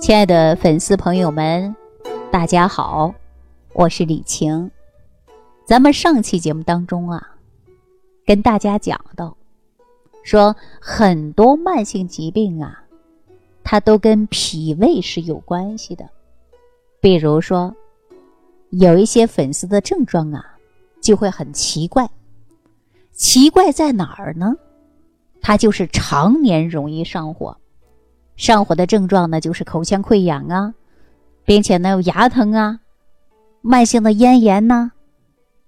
[0.00, 1.74] 亲爱的粉丝朋友们，
[2.30, 3.12] 大家好，
[3.72, 4.70] 我是李晴。
[5.64, 7.34] 咱们上期节目当中啊，
[8.24, 9.36] 跟大家讲到，
[10.22, 12.84] 说很多慢性疾病啊，
[13.64, 16.08] 它都跟脾胃是有关系的。
[17.00, 17.74] 比如说，
[18.70, 20.56] 有一些粉丝的症状啊，
[21.00, 22.08] 就会很奇怪。
[23.12, 24.54] 奇怪在哪儿呢？
[25.40, 27.56] 他就是常年容易上火。
[28.38, 30.72] 上火的症状呢，就是口腔溃疡啊，
[31.44, 32.78] 并且呢有牙疼啊，
[33.60, 34.92] 慢性的咽炎呐，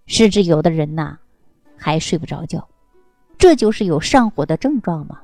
[0.06, 1.18] 甚至有的人呐
[1.76, 2.68] 还睡不着觉，
[3.36, 5.20] 这就是有上火的症状嘛。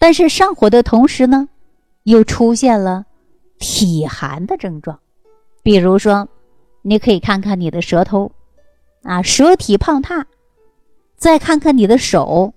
[0.00, 1.48] 但是上火的同时呢，
[2.02, 3.06] 又出现了
[3.60, 4.98] 体寒的症状，
[5.62, 6.28] 比如说，
[6.82, 8.32] 你可以看看你的舌头，
[9.04, 10.26] 啊，舌体胖塌，
[11.16, 12.52] 再看看你的手，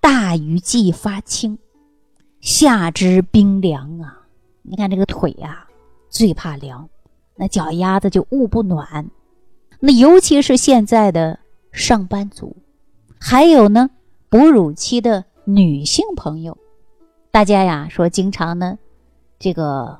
[0.00, 1.58] 大鱼际发青。
[2.40, 4.14] 下肢冰凉啊！
[4.62, 5.66] 你看这个腿呀，
[6.08, 6.88] 最怕凉，
[7.34, 9.10] 那脚丫子就捂不暖。
[9.80, 11.38] 那尤其是现在的
[11.72, 12.56] 上班族，
[13.20, 13.90] 还有呢，
[14.28, 16.56] 哺乳期的女性朋友，
[17.30, 18.78] 大家呀说经常呢，
[19.38, 19.98] 这个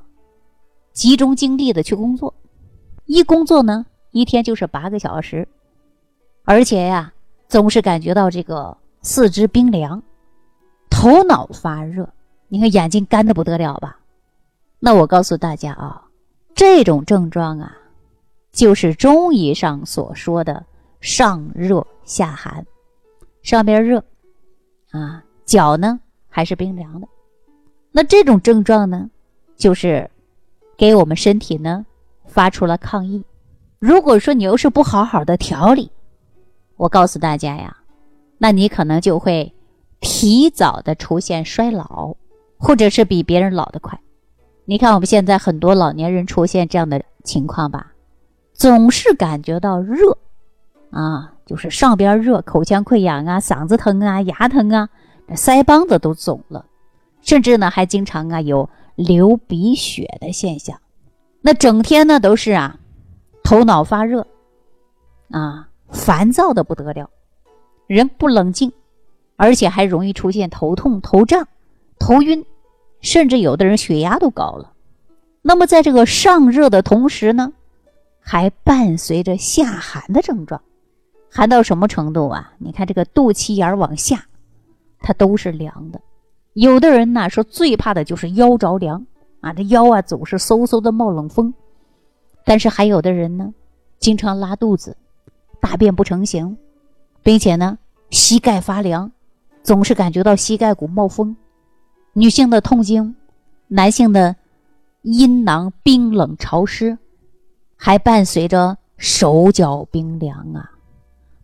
[0.93, 2.35] 集中精力的去工作，
[3.07, 5.49] 一工作呢一天就是八个小时，
[6.45, 7.13] 而且呀
[7.49, 10.03] 总是感觉到这个四肢冰凉，
[10.89, 12.09] 头脑发热。
[12.49, 13.99] 你看眼睛干的不得了吧？
[14.81, 16.03] 那我告诉大家啊，
[16.55, 17.77] 这种症状啊，
[18.53, 20.65] 就是中医上所说的
[21.01, 22.65] 上热下寒，
[23.43, 24.03] 上边热
[24.93, 27.09] 啊，脚呢还是冰凉的。
[27.93, 29.11] 那这种症状呢，
[29.57, 30.11] 就是
[30.77, 31.85] 给我们身体呢
[32.25, 33.23] 发出了抗议。
[33.79, 35.91] 如果说你又是不好好的调理，
[36.77, 37.77] 我告诉大家呀，
[38.39, 39.53] 那你可能就会
[40.01, 42.17] 提早的出现衰老。
[42.59, 44.01] 或者是比别人老得快，
[44.65, 47.93] 你看我们现在很多老年人出现这样的情况吧，
[48.53, 50.19] 总是感觉到热，
[50.91, 54.89] 啊，就是上边热，口腔溃疡啊，嗓子疼啊，牙疼啊，
[55.31, 56.67] 腮帮子都肿了，
[57.23, 60.81] 甚至呢还经常啊有流鼻血的现象，
[61.41, 62.81] 那整天呢都是啊
[63.45, 64.27] 头脑发热，
[65.31, 67.09] 啊烦躁的不得了，
[67.87, 68.73] 人不冷静，
[69.37, 71.47] 而且还容易出现头痛、头胀。
[72.01, 72.47] 头晕，
[73.01, 74.73] 甚至有的人血压都高了。
[75.43, 77.53] 那么，在这个上热的同时呢，
[78.21, 80.61] 还伴随着下寒的症状。
[81.31, 82.53] 寒到什么程度啊？
[82.59, 84.25] 你看这个肚脐眼往下，
[85.01, 86.01] 它都是凉的。
[86.55, 89.07] 有的人呢说最怕的就是腰着凉
[89.41, 91.55] 啊，这腰啊总是嗖嗖的冒冷风。
[92.45, 93.53] 但是还有的人呢，
[93.99, 94.97] 经常拉肚子，
[95.61, 96.57] 大便不成形，
[97.23, 97.79] 并且呢
[98.11, 99.13] 膝盖发凉，
[99.63, 101.37] 总是感觉到膝盖骨冒风。
[102.19, 103.15] 女性的痛经，
[103.69, 104.35] 男性的
[105.03, 106.99] 阴囊冰冷潮湿，
[107.77, 110.69] 还伴随着手脚冰凉啊，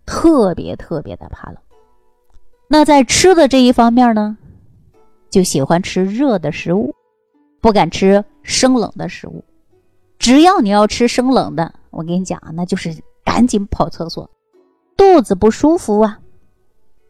[0.05, 1.59] 特别特别的怕冷。
[2.67, 4.37] 那在吃的这一方面呢，
[5.31, 6.93] 就喜欢吃热的食物，
[7.61, 9.45] 不敢吃生冷的食物。
[10.19, 12.93] 只要你要吃生冷的，我跟你讲啊，那就是
[13.25, 14.29] 赶紧跑厕所，
[14.97, 16.19] 肚子不舒服啊，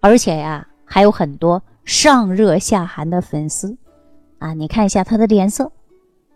[0.03, 1.63] 而且呀，还有很多。
[1.85, 3.77] 上热下寒的粉丝，
[4.39, 5.71] 啊，你看一下他的脸色。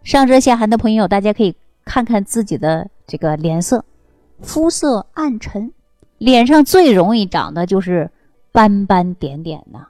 [0.03, 3.85] 上热下寒的朋友，大家可以看看自己的这个脸色，
[4.43, 5.73] 肤色暗沉，
[6.19, 8.11] 脸上最容易长的就是
[8.53, 9.87] 斑斑点点呐，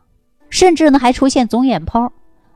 [0.48, 2.12] 甚至呢还出现肿眼泡，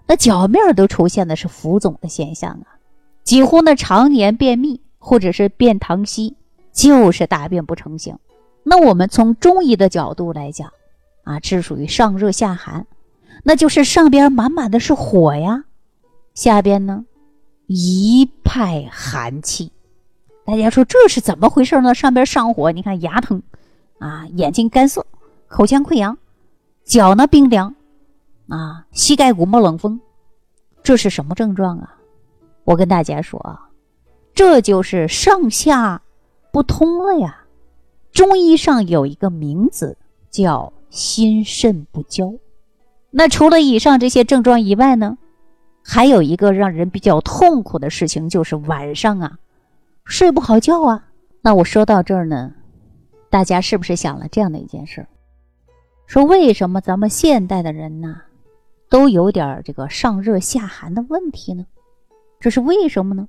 [0.06, 2.78] 那脚面都出现的是浮肿的现象啊，
[3.24, 6.36] 几乎呢常年便秘或者是便溏稀，
[6.72, 8.16] 就是大便不成形。
[8.62, 10.72] 那我们从中医的角度来讲。
[11.24, 12.84] 啊，这属于上热下寒，
[13.44, 15.64] 那就是上边满满的是火呀，
[16.34, 17.04] 下边呢
[17.66, 19.70] 一派寒气。
[20.44, 21.94] 大家说这是怎么回事呢？
[21.94, 23.40] 上边上火，你看牙疼，
[23.98, 25.06] 啊，眼睛干涩，
[25.46, 26.18] 口腔溃疡，
[26.84, 27.72] 脚呢冰凉，
[28.48, 30.00] 啊，膝盖骨冒冷风，
[30.82, 31.96] 这是什么症状啊？
[32.64, 33.68] 我跟大家说啊，
[34.34, 36.02] 这就是上下
[36.50, 37.44] 不通了呀。
[38.10, 39.96] 中医上有一个名字
[40.28, 40.72] 叫。
[40.92, 42.34] 心肾不交，
[43.10, 45.16] 那除了以上这些症状以外呢，
[45.82, 49.38] 还有一个让人比较痛苦的事情，就是晚上啊
[50.04, 51.08] 睡不好觉啊。
[51.40, 52.52] 那我说到这儿呢，
[53.30, 55.06] 大家是不是想了这样的一件事？
[56.06, 58.20] 说为什么咱们现代的人呢，
[58.90, 61.64] 都有点这个上热下寒的问题呢？
[62.38, 63.26] 这是为什么呢？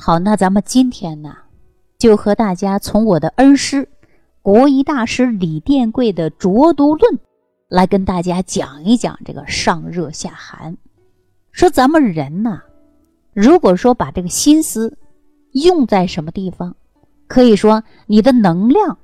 [0.00, 1.36] 好，那咱们今天呢，
[1.96, 3.88] 就和大家从我的恩师。
[4.42, 7.14] 国医大师李殿贵的《浊毒论》
[7.68, 10.76] 来跟大家讲一讲这个上热下寒。
[11.50, 12.62] 说咱们人呐，
[13.34, 14.96] 如果说把这个心思
[15.52, 16.74] 用在什么地方，
[17.26, 18.96] 可以说你的能量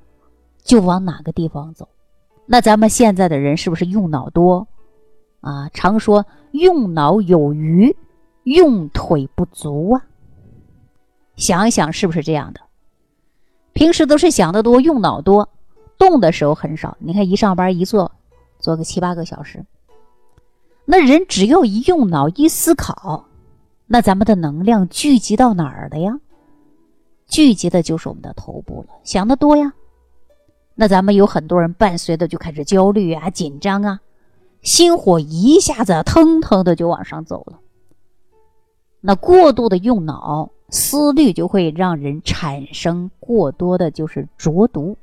[0.63, 1.89] 就往哪个地方走。
[2.47, 4.67] 那咱们现在的人是不是用脑多
[5.41, 5.69] 啊？
[5.71, 7.95] 常说用脑有余，
[8.45, 10.07] 用腿不足啊。
[11.37, 12.61] 想一想，是不是这样的？
[13.75, 15.49] 平时都是想得多，用脑多，
[15.99, 16.97] 动的时候很少。
[17.01, 18.11] 你看，一上班一坐，
[18.61, 19.67] 坐个七八个小时。
[20.85, 23.27] 那人只要一用脑一思考，
[23.87, 26.21] 那咱们的能量聚集到哪儿了呀？
[27.27, 28.95] 聚集的就是我们的头部了。
[29.03, 29.73] 想得多呀，
[30.75, 34.01] 那咱们有很多人伴随的就开始焦虑啊、紧张啊，
[34.63, 37.59] 心火一下子腾腾的就往上走了。
[39.01, 40.51] 那过度的用脑。
[40.75, 44.97] 思虑就会让人产生过多的，就是浊毒。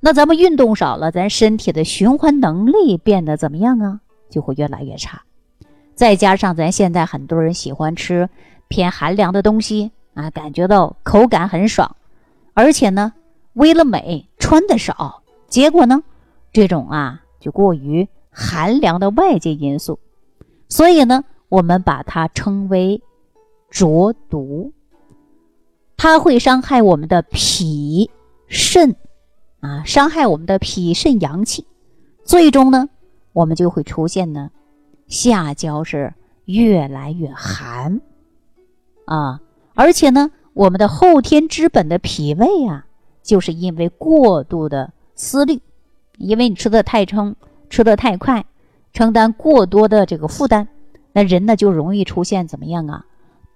[0.00, 4.00] 那咱们运动少了，咱身体的循环能力变得怎么样啊？
[4.28, 5.22] 就会越来越差。
[5.94, 8.28] 再加上咱现在很多人喜欢吃
[8.68, 11.96] 偏寒凉的东西啊，感觉到口感很爽，
[12.52, 13.14] 而且呢，
[13.54, 16.02] 为了美穿的少，结果呢，
[16.52, 19.98] 这种啊就过于寒凉的外界因素，
[20.68, 23.00] 所以呢，我们把它称为。
[23.70, 24.72] 浊毒，
[25.96, 28.10] 它会伤害我们的脾
[28.46, 28.94] 肾
[29.60, 31.66] 啊，伤害我们的脾肾阳气，
[32.24, 32.88] 最终呢，
[33.32, 34.50] 我们就会出现呢，
[35.08, 36.14] 下焦是
[36.44, 38.00] 越来越寒。
[39.06, 39.40] 啊，
[39.74, 42.86] 而且呢，我们的后天之本的脾胃啊，
[43.22, 45.60] 就是因为过度的思虑，
[46.18, 47.34] 因为你吃的太撑，
[47.68, 48.46] 吃的太快，
[48.92, 50.68] 承担过多的这个负担，
[51.12, 53.04] 那人呢就容易出现怎么样啊？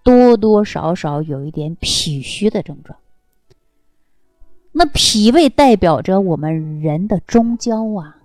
[0.08, 2.98] 多多少少有一点脾虚的症状。
[4.72, 8.16] 那脾胃代表着我们人的中焦啊，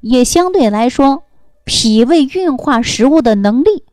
[0.00, 1.22] 也相对来说，
[1.64, 3.84] 脾胃运化食物的能力，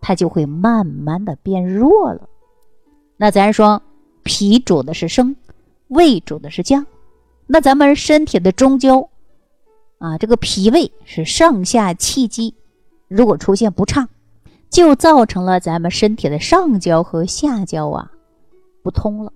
[0.00, 2.30] 它就会慢慢的变弱了。
[3.18, 3.82] 那咱说，
[4.22, 5.36] 脾主的是升，
[5.88, 6.86] 胃主的是降。
[7.46, 9.10] 那咱们身体的中焦
[9.98, 12.54] 啊，这个脾胃是上下气机，
[13.06, 14.08] 如果出现不畅。
[14.74, 18.10] 就造成了咱们身体的上焦和下焦啊
[18.82, 19.32] 不通了，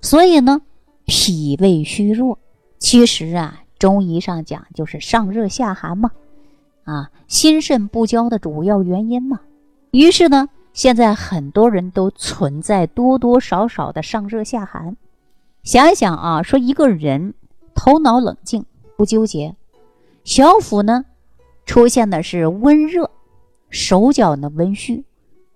[0.00, 0.62] 所以呢，
[1.04, 2.40] 脾胃虚弱，
[2.80, 6.10] 其实啊，中医上讲就是上热下寒嘛，
[6.82, 9.38] 啊，心肾不交的主要原因嘛。
[9.92, 14.96] 于是呢，现在很多人都存在多多少少的上热下寒。
[15.62, 17.34] 想一想啊，说一个人
[17.76, 18.66] 头脑冷静
[18.96, 19.54] 不纠结，
[20.24, 21.04] 小腹呢
[21.64, 23.08] 出现的是温热。
[23.74, 25.02] 手脚呢温煦，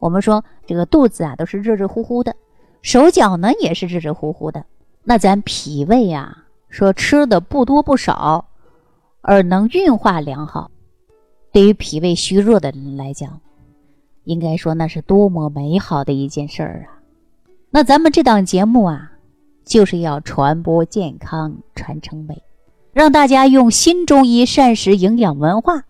[0.00, 2.35] 我们说这个肚子啊都是热热乎乎的，
[2.82, 4.65] 手脚呢也是热热乎乎的。
[5.05, 6.37] 那咱脾胃啊，
[6.69, 8.47] 说吃的不多不少，
[9.20, 10.69] 而能运化良好，
[11.53, 13.41] 对于脾胃虚弱的人来讲，
[14.25, 16.99] 应该说那是多么美好的一件事儿啊！
[17.70, 19.12] 那咱们这档节目啊，
[19.65, 22.43] 就是要传播健康，传承美，
[22.93, 25.85] 让大家用新中医膳食营养文化。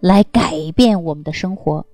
[0.00, 1.84] 来改变我们的生活，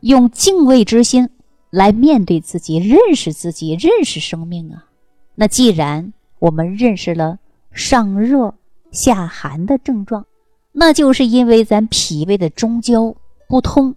[0.00, 1.30] 用敬畏之心
[1.70, 4.86] 来面对自己，认识自己，认识生命啊！
[5.34, 7.38] 那既然我们认识了
[7.72, 8.54] 上热
[8.90, 10.24] 下寒的症状，
[10.72, 13.14] 那就是因为咱脾胃的中焦
[13.48, 13.94] 不通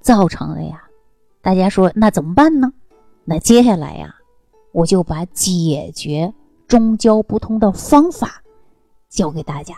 [0.00, 0.82] 造成的呀。
[1.42, 2.72] 大家说那怎么办呢？
[3.24, 4.14] 那接下来呀，
[4.72, 6.32] 我就把解决
[6.66, 8.42] 中焦不通的方法
[9.08, 9.74] 教给大家。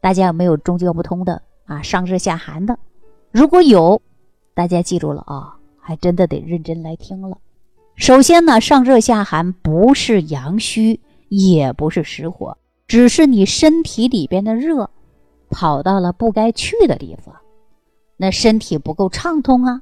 [0.00, 1.42] 大家有没有中焦不通的？
[1.70, 2.76] 啊，上热下寒的，
[3.30, 4.02] 如果有，
[4.54, 7.38] 大家记住了啊，还真的得认真来听了。
[7.94, 10.98] 首先呢，上热下寒不是阳虚，
[11.28, 12.58] 也不是实火，
[12.88, 14.90] 只是你身体里边的热
[15.48, 17.36] 跑到了不该去的地方，
[18.16, 19.80] 那身体不够畅通啊，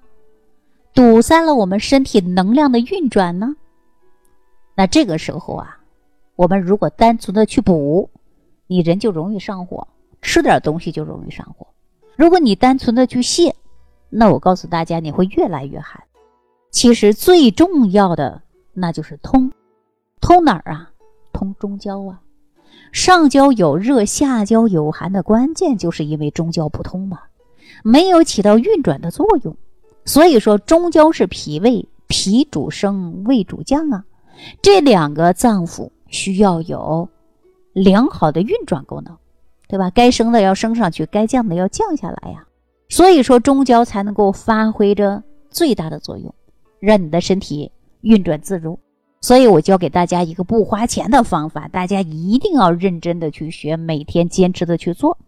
[0.92, 3.57] 堵塞了我们身体能量的运转呢。
[4.75, 5.80] 那这个时候啊，
[6.37, 8.11] 我们如果单纯的去补，
[8.66, 9.88] 你人就容易上火，
[10.21, 11.66] 吃点东西就容易上火。
[12.18, 13.52] 如果你单纯的去泻，
[14.10, 16.02] 那我告诉大家，你会越来越寒。
[16.72, 19.52] 其实最重要的那就是通，
[20.20, 20.90] 通哪儿啊？
[21.32, 22.20] 通中焦啊。
[22.90, 27.20] 上焦有热，下焦有寒的关键，就是因为中焦不通嘛，
[27.84, 29.56] 没有起到运转的作用。
[30.04, 34.04] 所以说，中焦是脾胃，脾主升，胃主降啊。
[34.60, 37.08] 这两个脏腑需要有
[37.75, 39.16] 良好的运转功能。
[39.68, 39.90] 对吧？
[39.90, 42.46] 该升的要升上去，该降的要降下来呀。
[42.88, 46.34] 所以说，中焦才能够发挥着最大的作用，
[46.80, 47.70] 让你的身体
[48.00, 48.78] 运转自如。
[49.20, 55.18] 所以我教给大家一个不花钱的方法，大家一定要认真的去学，每天坚持的去做。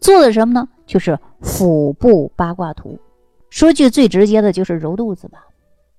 [0.00, 0.68] 做的什么呢？
[0.86, 2.98] 就是腹部八卦图。
[3.50, 5.44] 说句最直接的，就是揉肚子吧。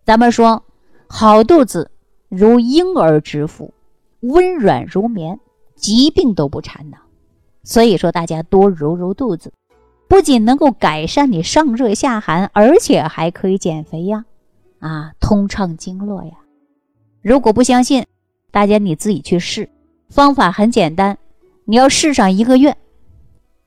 [0.04, 0.64] 咱们说，
[1.08, 1.92] 好肚子
[2.30, 3.74] 如婴儿之腹，
[4.22, 5.40] 温软如棉，
[5.76, 6.98] 疾病都不缠呢。
[7.64, 9.54] 所以说，大家多揉揉肚子，
[10.08, 14.26] 不仅能够改善你上热下寒，而且还可以减肥呀，
[14.80, 16.34] 啊，通畅经络呀。
[17.22, 18.06] 如果不相信，
[18.52, 19.70] 大家你自己去试，
[20.10, 21.18] 方法很简单，
[21.64, 22.76] 你要试上一个月，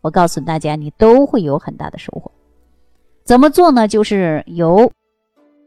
[0.03, 2.31] 我告诉大家，你都会有很大的收获。
[3.25, 3.89] 怎么做呢？
[3.89, 4.93] 就是由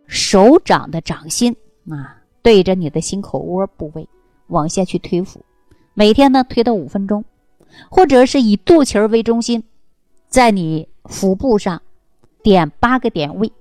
[0.05, 1.55] 手掌的掌心
[1.89, 4.07] 啊，对着你的心口窝部位
[4.47, 5.41] 往下去推腹，
[5.95, 7.25] 每天呢推到五分钟。
[7.89, 9.63] 或者是以肚脐儿为中心，
[10.27, 11.81] 在你腹部上
[12.43, 13.51] 点八个点位，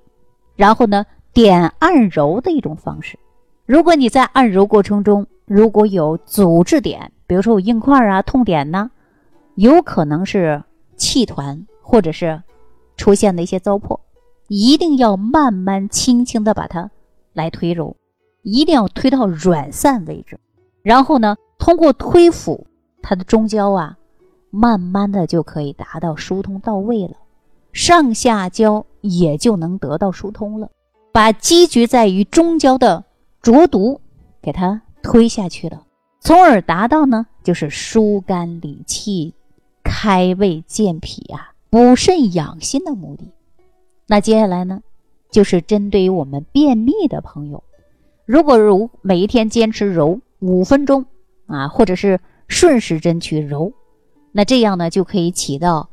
[0.57, 3.19] 然后呢点按揉的一种方式。
[3.67, 8.91] 如果你在按揉过程中如果有阻滞点，比如说有硬块啊、痛点呢，
[9.57, 10.62] 有可能是
[10.97, 12.43] 气团或者是
[12.97, 14.00] 出现的一些糟粕，
[14.49, 16.91] 一定要慢慢轻轻的把它
[17.35, 17.97] 来推揉，
[18.43, 20.41] 一定要推到软散为止。
[20.83, 22.67] 然后呢，通过推腹，
[23.03, 23.98] 它的中焦啊。
[24.50, 27.14] 慢慢的就可以达到疏通到位了，
[27.73, 30.71] 上下焦也就能得到疏通了，
[31.12, 33.05] 把积聚在于中焦的
[33.43, 34.00] 浊毒
[34.40, 35.83] 给它推下去了，
[36.21, 39.35] 从而达到呢就是疏肝理气、
[39.85, 43.31] 开胃健脾啊、补肾养心的目的。
[44.07, 44.81] 那接下来呢，
[45.31, 47.62] 就是针对于我们便秘的朋友，
[48.25, 51.05] 如果揉每一天坚持揉五分钟
[51.47, 53.73] 啊，或者是顺时针去揉。
[54.38, 55.88] 那这样呢，就可以起到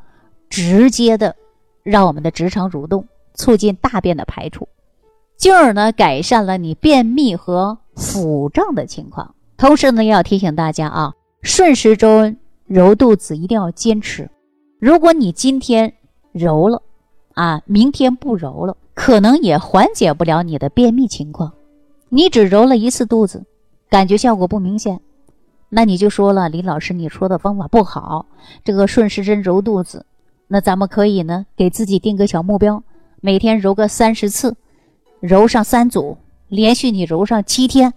[0.52, 1.36] 直接的
[1.82, 4.68] 让我们的直肠蠕动，促进大便的排出，
[5.36, 9.34] 进而呢改善了你便秘和腹胀的情况。
[9.58, 12.38] 同时呢，要提醒大家啊，顺时针
[12.68, 14.30] 揉肚子一定要坚持。
[14.78, 15.92] 如果你今天
[16.32, 16.84] 揉了
[17.34, 21.52] 啊，明天不揉了，可能也缓解不了你的便秘情况。
[22.10, 23.44] 你只揉了一次肚子，
[23.90, 25.02] 感觉效果不明显。
[25.76, 28.28] 那你就说了，李老师，你说的方法不好。
[28.64, 30.06] 这个顺时针揉肚子，
[30.48, 32.82] 那咱们可以呢，给自己定个小目标，
[33.20, 34.56] 每天揉个三十次，
[35.20, 36.18] 揉上三组，
[36.48, 37.94] 连续你揉上七天，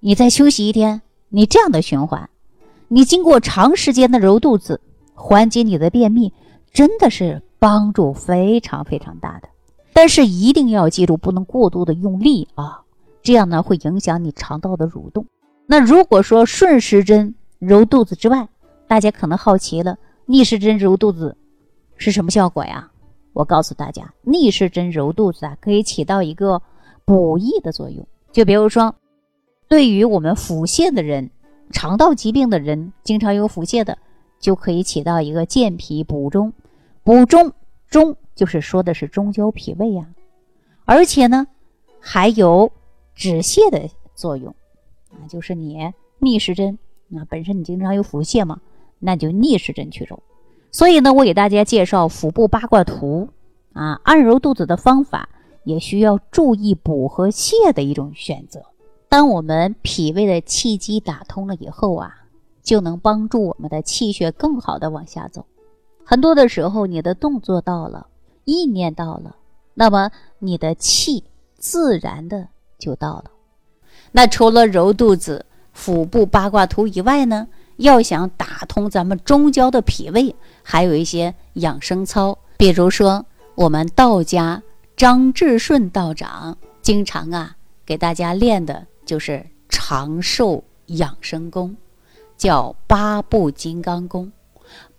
[0.00, 1.00] 你再休息一天，
[1.30, 2.28] 你这样的循环，
[2.88, 4.78] 你经过长时间的揉肚子，
[5.14, 6.34] 缓解你的便秘，
[6.70, 9.48] 真的是帮助非常非常大的。
[9.94, 12.82] 但是一定要记住，不能过度的用力啊，
[13.22, 15.24] 这样呢会影响你肠道的蠕动。
[15.66, 18.48] 那如果说顺时针揉肚子之外，
[18.86, 21.36] 大家可能好奇了，逆时针揉肚子
[21.96, 22.90] 是什么效果呀？
[23.32, 26.60] 我告诉大家，逆时针揉肚子啊，可以起到一个
[27.04, 28.06] 补益的作用。
[28.30, 28.94] 就比如说，
[29.66, 31.30] 对于我们腹泻的人、
[31.72, 33.96] 肠道疾病的人，经常有腹泻的，
[34.38, 36.52] 就可以起到一个健脾补中、
[37.02, 37.52] 补中
[37.88, 40.06] 中，就是说的是中焦脾胃呀，
[40.84, 41.46] 而且呢，
[42.00, 42.70] 还有
[43.14, 44.54] 止泻的作用。
[45.28, 46.78] 就是你逆时针，
[47.08, 48.60] 那本身你经常有腹泻嘛，
[48.98, 50.22] 那就逆时针去揉。
[50.70, 53.28] 所以呢，我给大家介绍腹部八卦图
[53.72, 55.28] 啊，按揉肚子的方法
[55.64, 58.62] 也需要注意补和泻的一种选择。
[59.08, 62.12] 当我们脾胃的气机打通了以后啊，
[62.62, 65.46] 就能帮助我们的气血更好的往下走。
[66.04, 68.08] 很多的时候，你的动作到了，
[68.44, 69.36] 意念到了，
[69.74, 71.22] 那么你的气
[71.56, 73.30] 自然的就到了。
[74.16, 82.38] 那除了揉肚子、腹部八卦图以外呢，要想打通咱们中焦的脾胃，还有一些养生操。
[82.56, 84.62] 比如说，我们道家
[84.96, 91.76] 张志顺道长经常啊给大家练的就是长寿养生功，
[92.36, 94.30] 叫八步金刚功。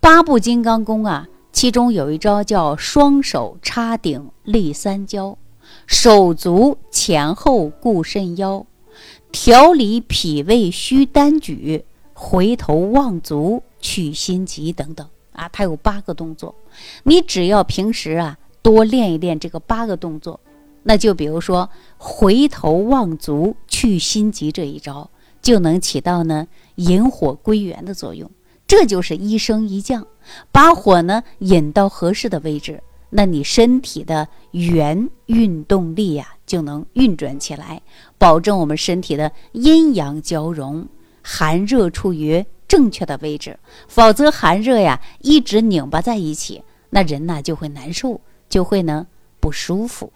[0.02, 5.38] 八步金刚功啊，其中有一招叫双手插顶立三焦，
[5.88, 8.66] 手足前后固肾腰。
[9.36, 16.56] 调理脾胃虚单举，回头望足去心急等等啊，它有八个动作。
[17.04, 20.40] 你只要平时啊多练一练这个八个动作，
[20.84, 25.10] 那就比如说回头望足去心急这一招，
[25.42, 28.32] 就能起到呢引火归元的作用。
[28.66, 30.08] 这就是一升一降，
[30.54, 32.82] 把火呢引到合适的位置。
[33.12, 37.82] 那你身体的元运动力呀，就能运转起来，
[38.26, 40.88] 保证我们身体的阴阳交融，
[41.22, 43.60] 寒热处于正确的位置。
[43.88, 49.06] 否则寒热呀一直拧巴在一起，那人呢就会难受，就会呢
[49.40, 50.12] 不舒服。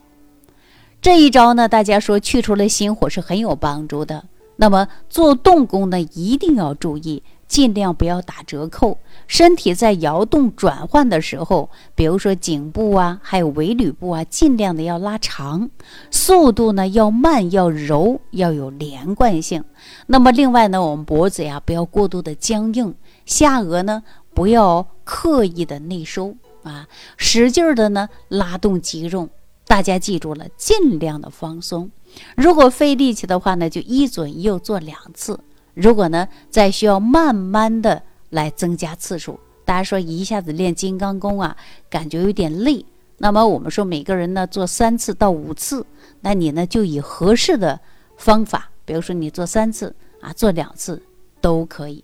[1.00, 4.26] 这一招呢，大家说去除了心火是很有帮助的。
[4.56, 8.98] 那么做动功呢，一定要注意尽量不要打折扣。
[9.28, 15.70] 身体在摇动转换的时候，比如说颈部啊，还有尾闾部啊，尽量的要拉长，
[16.10, 19.64] 速度呢要慢，要柔，要有连贯性。
[20.08, 24.04] 那么另外呢，我们脖子呀不要过度的僵硬，下颚呢
[24.34, 26.88] 不要刻意的内收啊，
[27.18, 29.28] 使劲的呢拉动肌肉。
[29.66, 31.92] 大家记住了，尽量的放松。
[32.36, 35.40] 如果费力气的话呢，就一左一右做两次。
[35.80, 38.04] 如果呢再需要慢慢的。
[38.32, 41.58] 来增加次数，大家说一下子练金刚功啊，
[41.90, 42.86] 感觉有点累。
[43.18, 45.84] 那么我们说每个人呢做三次到五次，
[46.22, 47.80] 那你呢就以合适的
[48.18, 51.02] 方法，比如说你做三次啊，做两次
[51.42, 52.04] 都可以。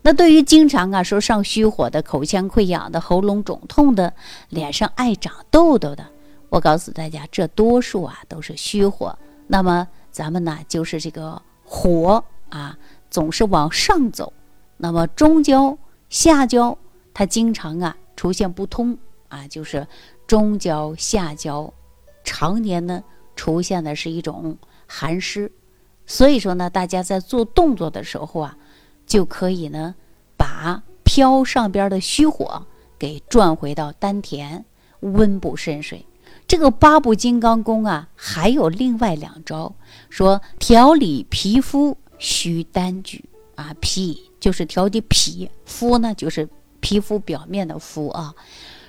[0.00, 4.10] 那对于经常啊说上虚火的、口腔溃疡的、喉咙肿痛的、
[4.48, 6.06] 脸上爱长痘痘的，
[6.48, 9.14] 我告诉大家，这多数啊都是虚火。
[9.46, 12.78] 那么咱们呢就是这个火啊
[13.16, 14.30] 总是往上走。
[14.76, 15.78] 那么中焦、
[16.10, 16.76] 下焦，
[17.14, 19.86] 它经常啊出现不通啊，就是
[20.26, 21.72] 中焦、下焦，
[22.24, 23.02] 常年呢
[23.34, 25.50] 出现的是一种寒湿，
[26.04, 28.54] 所以说呢，大家在做动作的时候啊，
[29.06, 29.94] 就可以呢
[30.36, 32.66] 把飘上边的虚火
[32.98, 34.62] 给转回到丹田，
[35.00, 36.04] 温补肾水。
[36.46, 39.74] 这个八部金刚功啊，还有另外两招，
[40.10, 44.30] 说调理皮肤虚单举啊，脾。
[44.38, 48.32] 就是调节脾肤呢，就是皮肤表面的肤啊。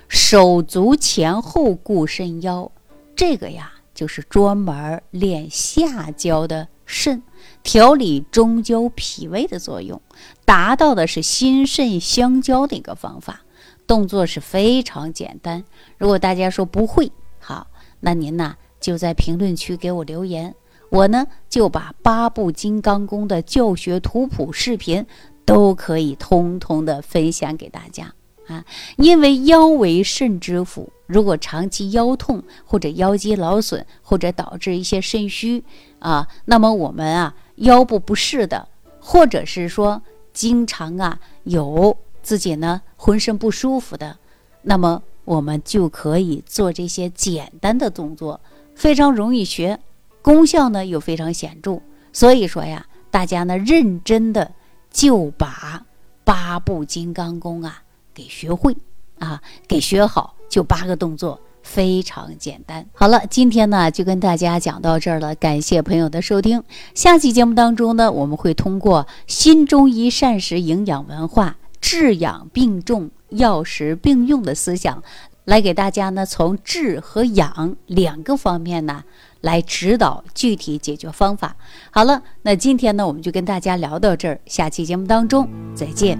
[0.06, 2.70] 手足前后固肾腰，
[3.16, 7.22] 这个呀就是专门练下焦的肾，
[7.64, 10.00] 调理中焦脾胃的作用，
[10.44, 13.40] 达到的是心肾相交的一个方法。
[13.86, 15.64] 动作是非常简单。
[15.96, 17.66] 如果大家说不会，好，
[18.00, 20.54] 那您呢就在评论区给我留言，
[20.90, 25.06] 我呢就把八部金刚功的教学图谱视频。
[25.48, 28.12] 都可以通通的分享给大家
[28.48, 28.62] 啊！
[28.98, 35.64] 因为腰为肾之府，如果长期腰痛或者腰肌劳损，或者导致一些肾虚
[36.00, 38.68] 啊，那么我们啊腰部不适的，
[39.00, 40.02] 或者是说
[40.34, 44.18] 经常啊有自己呢浑身不舒服的，
[44.60, 48.38] 那么我们就可以做这些简单的动作，
[48.74, 49.80] 非常容易学，
[50.22, 51.80] 功效呢又非常显著。
[52.12, 54.52] 所以说呀，大家呢认真的。
[54.90, 55.84] 就把
[56.24, 57.82] 八部金刚功啊
[58.14, 58.74] 给学会
[59.18, 62.84] 啊，给学好，就八个动作，非常简单。
[62.94, 66.64] 好了，今天呢就跟大家讲到这儿了，感谢朋友的收听。
[66.94, 75.02] 下期节目当中呢，我们会通过新中医膳食营养文化、治养并重、药食并用的思想，
[75.48, 79.02] 来给大家呢从治和养两个方面呢。
[79.40, 81.54] 来指导具体解决方法。
[81.92, 86.18] 好了，那今天呢，我们就跟大家聊到这儿，下期节目当中再见。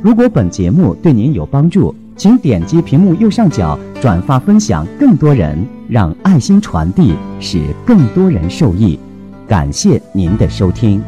[0.00, 5.58] 如果本节目对您有帮助，请点击屏幕右上角转发分享，更多人
[5.88, 8.96] 让爱心传递，使更多人受益。
[9.48, 11.02] 感谢您的收听。